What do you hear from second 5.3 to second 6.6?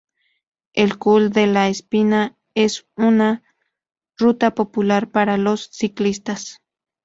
los ciclistas.